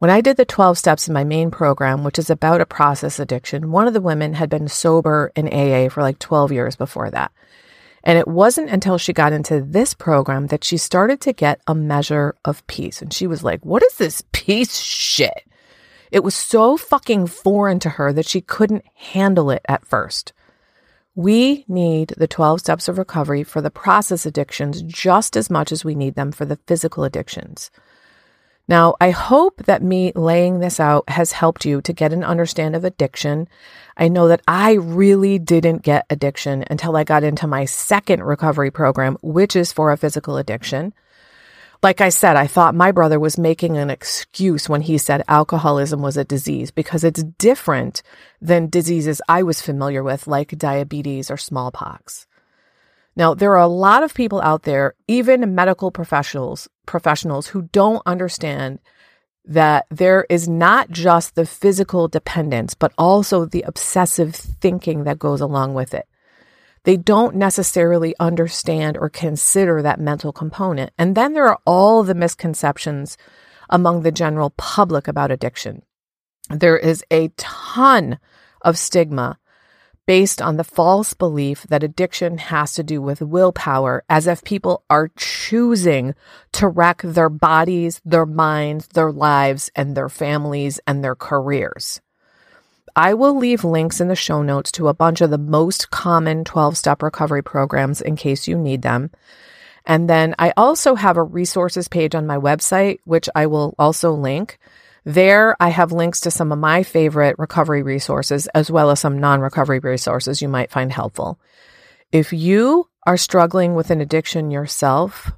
When 0.00 0.10
I 0.10 0.20
did 0.20 0.36
the 0.36 0.44
12 0.44 0.76
steps 0.76 1.08
in 1.08 1.14
my 1.14 1.24
main 1.24 1.50
program, 1.50 2.04
which 2.04 2.18
is 2.18 2.28
about 2.28 2.60
a 2.60 2.66
process 2.66 3.18
addiction, 3.18 3.70
one 3.70 3.86
of 3.86 3.94
the 3.94 4.00
women 4.02 4.34
had 4.34 4.50
been 4.50 4.68
sober 4.68 5.32
in 5.34 5.48
AA 5.48 5.88
for 5.88 6.02
like 6.02 6.18
12 6.18 6.52
years 6.52 6.76
before 6.76 7.10
that. 7.10 7.32
And 8.02 8.18
it 8.18 8.28
wasn't 8.28 8.70
until 8.70 8.98
she 8.98 9.12
got 9.12 9.32
into 9.32 9.60
this 9.60 9.94
program 9.94 10.46
that 10.46 10.64
she 10.64 10.76
started 10.76 11.20
to 11.22 11.32
get 11.32 11.60
a 11.66 11.74
measure 11.74 12.34
of 12.44 12.66
peace. 12.66 13.02
And 13.02 13.12
she 13.12 13.26
was 13.26 13.44
like, 13.44 13.64
What 13.64 13.82
is 13.82 13.96
this 13.96 14.22
peace 14.32 14.78
shit? 14.78 15.44
It 16.10 16.24
was 16.24 16.34
so 16.34 16.76
fucking 16.76 17.28
foreign 17.28 17.78
to 17.80 17.90
her 17.90 18.12
that 18.12 18.26
she 18.26 18.40
couldn't 18.40 18.84
handle 18.94 19.50
it 19.50 19.62
at 19.68 19.86
first. 19.86 20.32
We 21.14 21.64
need 21.68 22.14
the 22.16 22.26
12 22.26 22.60
steps 22.60 22.88
of 22.88 22.98
recovery 22.98 23.44
for 23.44 23.60
the 23.60 23.70
process 23.70 24.26
addictions 24.26 24.82
just 24.82 25.36
as 25.36 25.50
much 25.50 25.70
as 25.70 25.84
we 25.84 25.94
need 25.94 26.14
them 26.14 26.32
for 26.32 26.44
the 26.44 26.58
physical 26.66 27.04
addictions. 27.04 27.70
Now, 28.70 28.94
I 29.00 29.10
hope 29.10 29.64
that 29.64 29.82
me 29.82 30.12
laying 30.14 30.60
this 30.60 30.78
out 30.78 31.08
has 31.08 31.32
helped 31.32 31.64
you 31.64 31.82
to 31.82 31.92
get 31.92 32.12
an 32.12 32.22
understand 32.22 32.76
of 32.76 32.84
addiction. 32.84 33.48
I 33.96 34.06
know 34.06 34.28
that 34.28 34.42
I 34.46 34.74
really 34.74 35.40
didn't 35.40 35.82
get 35.82 36.06
addiction 36.08 36.62
until 36.70 36.96
I 36.96 37.02
got 37.02 37.24
into 37.24 37.48
my 37.48 37.64
second 37.64 38.22
recovery 38.22 38.70
program, 38.70 39.18
which 39.22 39.56
is 39.56 39.72
for 39.72 39.90
a 39.90 39.96
physical 39.96 40.36
addiction. 40.36 40.94
Like 41.82 42.00
I 42.00 42.10
said, 42.10 42.36
I 42.36 42.46
thought 42.46 42.76
my 42.76 42.92
brother 42.92 43.18
was 43.18 43.36
making 43.36 43.76
an 43.76 43.90
excuse 43.90 44.68
when 44.68 44.82
he 44.82 44.98
said 44.98 45.24
alcoholism 45.26 46.00
was 46.00 46.16
a 46.16 46.24
disease 46.24 46.70
because 46.70 47.02
it's 47.02 47.24
different 47.24 48.04
than 48.40 48.70
diseases 48.70 49.20
I 49.28 49.42
was 49.42 49.60
familiar 49.60 50.04
with, 50.04 50.28
like 50.28 50.56
diabetes 50.56 51.28
or 51.28 51.36
smallpox. 51.36 52.28
Now, 53.16 53.34
there 53.34 53.52
are 53.52 53.60
a 53.60 53.66
lot 53.66 54.02
of 54.02 54.14
people 54.14 54.40
out 54.40 54.62
there, 54.62 54.94
even 55.08 55.54
medical 55.54 55.90
professionals, 55.90 56.68
professionals 56.86 57.48
who 57.48 57.62
don't 57.62 58.02
understand 58.06 58.78
that 59.44 59.86
there 59.90 60.26
is 60.28 60.48
not 60.48 60.90
just 60.90 61.34
the 61.34 61.46
physical 61.46 62.06
dependence, 62.06 62.74
but 62.74 62.92
also 62.96 63.44
the 63.44 63.62
obsessive 63.62 64.34
thinking 64.34 65.04
that 65.04 65.18
goes 65.18 65.40
along 65.40 65.74
with 65.74 65.92
it. 65.92 66.06
They 66.84 66.96
don't 66.96 67.34
necessarily 67.34 68.14
understand 68.20 68.96
or 68.96 69.10
consider 69.10 69.82
that 69.82 70.00
mental 70.00 70.32
component. 70.32 70.92
And 70.96 71.16
then 71.16 71.32
there 71.32 71.48
are 71.48 71.58
all 71.66 72.02
the 72.02 72.14
misconceptions 72.14 73.18
among 73.68 74.02
the 74.02 74.12
general 74.12 74.50
public 74.50 75.08
about 75.08 75.30
addiction. 75.30 75.82
There 76.48 76.78
is 76.78 77.04
a 77.10 77.28
ton 77.36 78.18
of 78.62 78.78
stigma 78.78 79.38
based 80.10 80.42
on 80.42 80.56
the 80.56 80.64
false 80.64 81.14
belief 81.14 81.62
that 81.68 81.84
addiction 81.84 82.36
has 82.36 82.72
to 82.72 82.82
do 82.82 83.00
with 83.00 83.22
willpower, 83.22 84.02
as 84.08 84.26
if 84.26 84.42
people 84.42 84.82
are 84.90 85.08
choosing 85.16 86.12
to 86.50 86.66
wreck 86.66 87.00
their 87.04 87.28
bodies, 87.28 88.00
their 88.04 88.26
minds, 88.26 88.88
their 88.88 89.12
lives, 89.12 89.70
and 89.76 89.96
their 89.96 90.08
families 90.08 90.80
and 90.84 91.04
their 91.04 91.14
careers. 91.14 92.00
I 92.96 93.14
will 93.14 93.38
leave 93.38 93.62
links 93.62 94.00
in 94.00 94.08
the 94.08 94.16
show 94.16 94.42
notes 94.42 94.72
to 94.72 94.88
a 94.88 94.94
bunch 94.94 95.20
of 95.20 95.30
the 95.30 95.38
most 95.38 95.92
common 95.92 96.42
12 96.42 96.76
step 96.76 97.04
recovery 97.04 97.44
programs 97.44 98.00
in 98.00 98.16
case 98.16 98.48
you 98.48 98.58
need 98.58 98.82
them. 98.82 99.12
And 99.86 100.10
then 100.10 100.34
I 100.40 100.52
also 100.56 100.96
have 100.96 101.18
a 101.18 101.22
resources 101.22 101.86
page 101.86 102.16
on 102.16 102.26
my 102.26 102.36
website, 102.36 102.98
which 103.04 103.28
I 103.36 103.46
will 103.46 103.76
also 103.78 104.10
link 104.10 104.58
there, 105.04 105.56
I 105.60 105.68
have 105.68 105.92
links 105.92 106.20
to 106.20 106.30
some 106.30 106.52
of 106.52 106.58
my 106.58 106.82
favorite 106.82 107.36
recovery 107.38 107.82
resources, 107.82 108.46
as 108.48 108.70
well 108.70 108.90
as 108.90 109.00
some 109.00 109.18
non 109.18 109.40
recovery 109.40 109.78
resources 109.78 110.42
you 110.42 110.48
might 110.48 110.70
find 110.70 110.92
helpful. 110.92 111.40
If 112.12 112.32
you 112.32 112.88
are 113.06 113.16
struggling 113.16 113.74
with 113.74 113.90
an 113.90 114.00
addiction 114.00 114.50
yourself, 114.50 115.32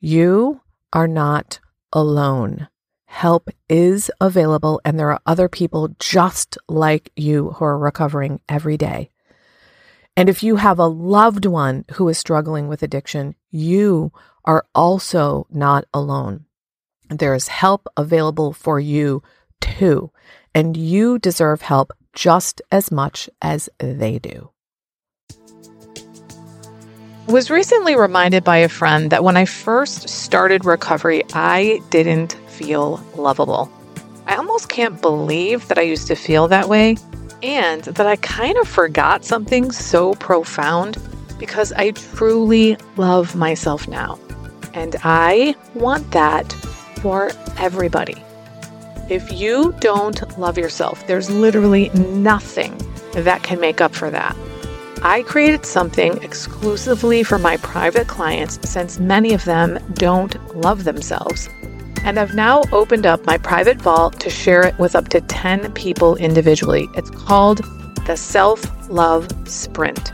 you 0.00 0.60
are 0.92 1.08
not 1.08 1.60
alone. 1.92 2.68
Help 3.06 3.48
is 3.68 4.10
available, 4.20 4.80
and 4.84 4.98
there 4.98 5.10
are 5.10 5.20
other 5.24 5.48
people 5.48 5.94
just 6.00 6.58
like 6.68 7.12
you 7.14 7.50
who 7.50 7.64
are 7.64 7.78
recovering 7.78 8.40
every 8.48 8.76
day. 8.76 9.10
And 10.16 10.28
if 10.28 10.42
you 10.42 10.56
have 10.56 10.78
a 10.78 10.86
loved 10.86 11.46
one 11.46 11.84
who 11.94 12.08
is 12.08 12.18
struggling 12.18 12.68
with 12.68 12.82
addiction, 12.82 13.34
you 13.50 14.12
are 14.44 14.66
also 14.74 15.46
not 15.50 15.84
alone. 15.92 16.46
There 17.08 17.34
is 17.34 17.48
help 17.48 17.86
available 17.96 18.52
for 18.52 18.80
you 18.80 19.22
too, 19.60 20.10
and 20.54 20.76
you 20.76 21.18
deserve 21.18 21.62
help 21.62 21.92
just 22.12 22.62
as 22.70 22.90
much 22.90 23.28
as 23.42 23.68
they 23.78 24.18
do. 24.18 24.50
Was 27.26 27.50
recently 27.50 27.96
reminded 27.96 28.44
by 28.44 28.58
a 28.58 28.68
friend 28.68 29.10
that 29.10 29.24
when 29.24 29.36
I 29.36 29.46
first 29.46 30.08
started 30.08 30.64
recovery, 30.64 31.22
I 31.32 31.80
didn't 31.90 32.34
feel 32.48 33.02
lovable. 33.16 33.70
I 34.26 34.36
almost 34.36 34.68
can't 34.68 35.00
believe 35.00 35.68
that 35.68 35.78
I 35.78 35.82
used 35.82 36.06
to 36.08 36.16
feel 36.16 36.48
that 36.48 36.68
way 36.68 36.96
and 37.42 37.82
that 37.84 38.06
I 38.06 38.16
kind 38.16 38.56
of 38.58 38.68
forgot 38.68 39.24
something 39.24 39.70
so 39.70 40.14
profound 40.14 40.96
because 41.38 41.72
I 41.72 41.90
truly 41.90 42.76
love 42.96 43.34
myself 43.34 43.88
now. 43.88 44.18
And 44.72 44.96
I 45.02 45.54
want 45.74 46.10
that 46.12 46.54
for 47.04 47.30
everybody. 47.58 48.16
If 49.10 49.30
you 49.30 49.74
don't 49.78 50.38
love 50.38 50.56
yourself, 50.56 51.06
there's 51.06 51.30
literally 51.30 51.90
nothing 51.90 52.80
that 53.12 53.42
can 53.42 53.60
make 53.60 53.82
up 53.82 53.94
for 53.94 54.08
that. 54.08 54.34
I 55.02 55.20
created 55.24 55.66
something 55.66 56.16
exclusively 56.22 57.22
for 57.22 57.38
my 57.38 57.58
private 57.58 58.08
clients 58.08 58.58
since 58.66 58.98
many 58.98 59.34
of 59.34 59.44
them 59.44 59.78
don't 59.92 60.56
love 60.56 60.84
themselves. 60.84 61.50
And 62.04 62.18
I've 62.18 62.34
now 62.34 62.62
opened 62.72 63.04
up 63.04 63.26
my 63.26 63.36
private 63.36 63.82
vault 63.82 64.18
to 64.20 64.30
share 64.30 64.62
it 64.66 64.78
with 64.78 64.96
up 64.96 65.08
to 65.08 65.20
10 65.20 65.72
people 65.74 66.16
individually. 66.16 66.88
It's 66.94 67.10
called 67.10 67.60
the 68.06 68.16
Self 68.16 68.64
Love 68.88 69.28
Sprint. 69.46 70.10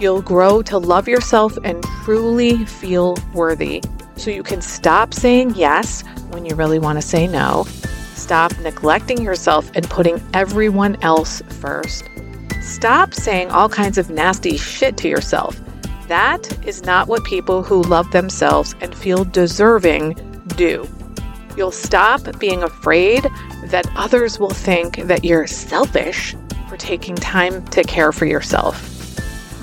You'll 0.00 0.22
grow 0.22 0.62
to 0.62 0.78
love 0.78 1.06
yourself 1.06 1.58
and 1.64 1.84
truly 2.02 2.64
feel 2.64 3.18
worthy 3.34 3.82
so 4.16 4.30
you 4.30 4.42
can 4.42 4.60
stop 4.60 5.14
saying 5.14 5.54
yes 5.54 6.02
when 6.30 6.44
you 6.44 6.54
really 6.54 6.78
want 6.78 6.98
to 6.98 7.02
say 7.02 7.26
no, 7.26 7.64
stop 8.14 8.56
neglecting 8.60 9.22
yourself 9.22 9.70
and 9.74 9.88
putting 9.90 10.22
everyone 10.32 10.96
else 11.02 11.42
first 11.60 12.04
Stop 12.64 13.12
saying 13.12 13.50
all 13.50 13.68
kinds 13.68 13.98
of 13.98 14.08
nasty 14.08 14.56
shit 14.56 14.96
to 14.96 15.08
yourself. 15.08 15.60
That 16.08 16.66
is 16.66 16.82
not 16.82 17.08
what 17.08 17.22
people 17.24 17.62
who 17.62 17.82
love 17.82 18.10
themselves 18.10 18.74
and 18.80 18.94
feel 18.94 19.24
deserving 19.24 20.14
do. 20.56 20.88
You'll 21.58 21.70
stop 21.70 22.38
being 22.38 22.62
afraid 22.62 23.22
that 23.66 23.86
others 23.96 24.38
will 24.38 24.48
think 24.48 24.96
that 24.96 25.24
you're 25.24 25.46
selfish 25.46 26.34
for 26.70 26.78
taking 26.78 27.16
time 27.16 27.62
to 27.66 27.84
care 27.84 28.12
for 28.12 28.24
yourself. 28.24 28.93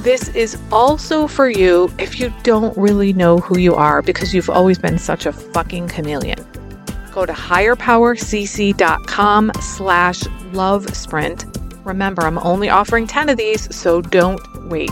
This 0.02 0.30
is 0.30 0.58
also 0.72 1.28
for 1.28 1.50
you 1.50 1.92
if 2.00 2.20
you 2.20 2.34
don't 2.44 2.76
really 2.78 3.14
know 3.14 3.38
who 3.38 3.58
you 3.58 3.76
are 3.76 4.02
because 4.02 4.34
you've 4.34 4.50
always 4.50 4.80
been 4.80 4.98
such 4.98 5.26
a 5.26 5.32
fucking 5.32 5.88
chameleon. 5.90 6.40
Go 7.14 7.26
to 7.26 7.34
higherpowercc.com 7.34 9.52
slash 9.60 10.24
love 10.54 10.96
sprint 10.96 11.46
Remember, 11.84 12.22
I'm 12.22 12.38
only 12.40 12.70
offering 12.70 13.08
10 13.08 13.30
of 13.30 13.38
these, 13.38 13.74
so 13.76 14.02
don't 14.02 14.40
wait. 14.70 14.92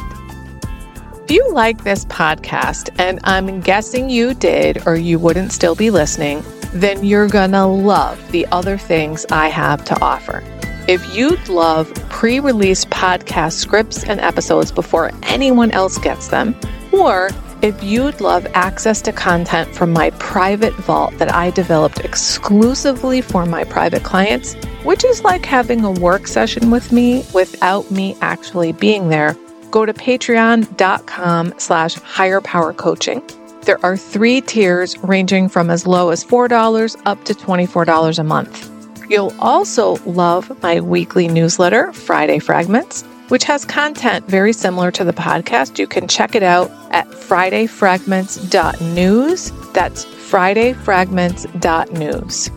If 1.23 1.31
you 1.31 1.51
like 1.51 1.83
this 1.83 2.05
podcast, 2.05 2.89
and 2.97 3.19
I'm 3.23 3.61
guessing 3.61 4.09
you 4.09 4.33
did 4.33 4.87
or 4.87 4.95
you 4.95 5.19
wouldn't 5.19 5.51
still 5.51 5.75
be 5.75 5.91
listening, 5.91 6.43
then 6.73 7.03
you're 7.03 7.27
gonna 7.27 7.67
love 7.67 8.19
the 8.31 8.47
other 8.47 8.77
things 8.77 9.25
I 9.31 9.49
have 9.49 9.85
to 9.85 10.01
offer. 10.01 10.43
If 10.87 11.15
you'd 11.15 11.49
love 11.49 11.93
pre 12.09 12.39
release 12.39 12.83
podcast 12.99 13.53
scripts 13.53 14.03
and 14.03 14.19
episodes 14.19 14.73
before 14.73 15.09
anyone 15.23 15.71
else 15.71 15.97
gets 15.99 16.27
them, 16.27 16.53
or 16.91 17.29
if 17.61 17.81
you'd 17.81 18.19
love 18.19 18.45
access 18.53 19.01
to 19.01 19.13
content 19.13 19.73
from 19.73 19.93
my 19.93 20.09
private 20.19 20.73
vault 20.73 21.17
that 21.17 21.33
I 21.33 21.51
developed 21.51 22.01
exclusively 22.01 23.21
for 23.21 23.45
my 23.45 23.63
private 23.63 24.03
clients, 24.03 24.55
which 24.83 25.05
is 25.05 25.23
like 25.23 25.45
having 25.45 25.85
a 25.85 25.91
work 25.91 26.27
session 26.27 26.71
with 26.71 26.91
me 26.91 27.25
without 27.33 27.89
me 27.89 28.17
actually 28.19 28.73
being 28.73 29.07
there, 29.07 29.33
go 29.71 29.85
to 29.85 29.93
patreon.com 29.93 31.53
slash 31.57 31.93
higher 31.95 32.41
power 32.41 32.73
coaching. 32.73 33.21
There 33.61 33.79
are 33.85 33.95
three 33.95 34.41
tiers 34.41 34.97
ranging 35.03 35.47
from 35.47 35.69
as 35.69 35.87
low 35.87 36.09
as 36.09 36.25
$4 36.25 37.01
up 37.05 37.23
to 37.23 37.33
$24 37.33 38.19
a 38.19 38.23
month. 38.25 38.78
You'll 39.09 39.33
also 39.39 39.95
love 40.05 40.61
my 40.61 40.81
weekly 40.81 41.27
newsletter, 41.27 41.91
Friday 41.91 42.39
Fragments 42.39 43.03
which 43.29 43.45
has 43.45 43.63
content 43.63 44.27
very 44.27 44.51
similar 44.53 44.91
to 44.91 45.03
the 45.03 45.13
podcast. 45.13 45.79
You 45.79 45.87
can 45.87 46.07
check 46.07 46.35
it 46.35 46.43
out 46.43 46.69
at 46.91 47.07
fridayfragments.news. 47.07 49.51
That's 49.71 50.05
fridayfragments.news. 50.05 52.51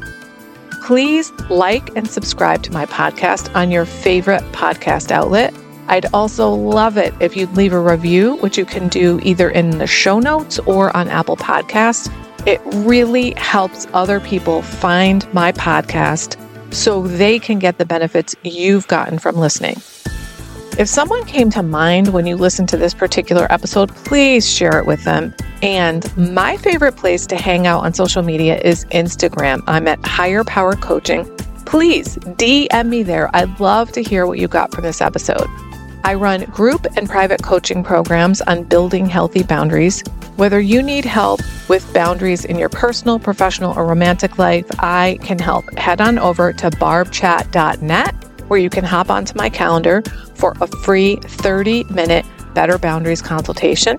Please 0.85 1.31
like 1.49 1.97
and 1.97 2.11
subscribe 2.11 2.65
to 2.65 2.73
my 2.73 2.85
podcast 2.87 3.55
on 3.55 3.71
your 3.71 3.85
favorite 3.85 4.43
podcast 4.53 5.13
outlet. 5.13 5.55
I'd 5.89 6.07
also 6.15 6.49
love 6.51 6.97
it 6.97 7.13
if 7.21 7.37
you'd 7.37 7.55
leave 7.55 7.73
a 7.73 7.81
review, 7.81 8.35
which 8.37 8.57
you 8.59 8.65
can 8.65 8.89
do 8.89 9.21
either 9.23 9.51
in 9.51 9.79
the 9.79 9.87
show 9.87 10.19
notes 10.19 10.59
or 10.61 10.97
on 10.97 11.09
Apple 11.09 11.37
Podcasts. 11.37 12.11
It 12.47 12.63
really 12.65 13.33
helps 13.33 13.87
other 13.93 14.21
people 14.21 14.63
find 14.63 15.31
my 15.33 15.53
podcast 15.53 16.42
so 16.73 17.07
they 17.07 17.39
can 17.39 17.59
get 17.59 17.79
the 17.79 17.85
benefits 17.85 18.35
you've 18.43 18.89
gotten 18.89 19.19
from 19.19 19.37
listening. 19.37 19.77
If 20.79 20.89
someone 20.89 21.25
came 21.27 21.51
to 21.51 21.63
mind 21.63 22.15
when 22.15 22.25
you 22.25 22.35
listened 22.37 22.69
to 22.71 22.79
this 22.79 22.95
particular 22.95 23.47
episode, 23.53 23.95
please 23.95 24.51
share 24.51 24.79
it 24.79 24.87
with 24.87 25.05
them. 25.05 25.35
And 25.63 26.11
my 26.17 26.57
favorite 26.57 26.97
place 26.97 27.27
to 27.27 27.37
hang 27.37 27.67
out 27.67 27.85
on 27.85 27.93
social 27.93 28.23
media 28.23 28.59
is 28.59 28.87
Instagram. 28.87 29.63
I'm 29.67 29.87
at 29.87 30.05
Higher 30.05 30.45
Power 30.45 30.75
Coaching. 30.75 31.25
Please 31.67 32.17
DM 32.17 32.89
me 32.89 33.03
there. 33.03 33.35
I'd 33.37 33.61
love 33.61 33.93
to 33.93 34.03
hear 34.03 34.27
what 34.27 34.39
you 34.39 34.49
got 34.49 34.73
from 34.75 34.85
this 34.85 35.01
episode. 35.01 35.47
I 36.05 36.15
run 36.15 36.43
group 36.45 36.87
and 36.97 37.09
private 37.09 37.43
coaching 37.43 37.85
programs 37.85 38.41
on 38.43 38.65
building 38.65 39.07
healthy 39.07 39.43
boundaries. 39.43 40.03
Whether 40.37 40.61
you 40.61 40.83
need 40.83 41.05
help 41.05 41.41
with 41.69 41.93
boundaries 41.93 42.45
in 42.45 42.59
your 42.59 42.69
personal, 42.69 43.19
professional, 43.19 43.77
or 43.79 43.87
romantic 43.87 44.39
life, 44.39 44.67
I 44.79 45.19
can 45.23 45.39
help. 45.39 45.65
Head 45.79 46.01
on 46.01 46.19
over 46.19 46.53
to 46.55 46.71
barbchat.net 46.71 48.23
where 48.49 48.61
you 48.61 48.69
can 48.69 48.85
hop 48.85 49.09
onto 49.09 49.35
my 49.35 49.49
calendar 49.49 50.03
for 50.35 50.55
a 50.61 50.67
free 50.67 51.17
30 51.17 51.85
minute 51.85 52.27
Better 52.55 52.77
Boundaries 52.77 53.23
consultation. 53.23 53.99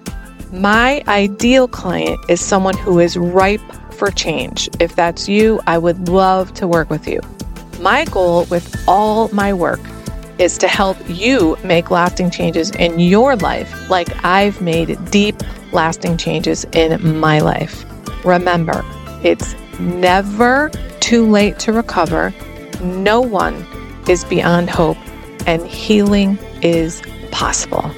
My 0.52 1.04
ideal 1.08 1.68
client 1.68 2.20
is 2.30 2.40
someone 2.40 2.78
who 2.78 3.00
is 3.00 3.18
ripe 3.18 3.62
for 3.92 4.12
change. 4.12 4.70
If 4.80 4.96
that's 4.96 5.28
you, 5.28 5.60
I 5.66 5.78
would 5.78 6.08
love 6.08 6.54
to 6.56 6.68
work 6.68 6.92
with 6.92 7.08
you. 7.08 7.20
My 7.80 8.06
goal 8.06 8.46
with 8.46 8.84
all 8.88 9.30
my 9.30 9.54
work 9.54 9.80
is 10.44 10.58
to 10.58 10.68
help 10.68 10.98
you 11.08 11.58
make 11.64 11.90
lasting 11.90 12.30
changes 12.30 12.70
in 12.72 13.00
your 13.00 13.38
life, 13.38 13.90
like 13.90 14.10
I've 14.26 14.60
made 14.62 14.98
deep, 15.10 15.36
lasting 15.72 16.18
changes 16.18 16.66
in 16.74 17.18
my 17.18 17.40
life. 17.40 17.86
Remember, 18.26 18.84
it's 19.24 19.56
never 19.80 20.70
too 21.00 21.26
late 21.32 21.60
to 21.60 21.72
recover. 21.72 22.34
No 22.82 23.22
one 23.22 23.66
is 24.10 24.26
beyond 24.26 24.70
hope 24.70 24.98
and 25.48 25.66
healing 25.66 26.38
is 26.62 27.02
possible. 27.32 27.90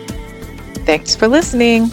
Thanks 0.86 1.16
for 1.16 1.28
listening. 1.28 1.90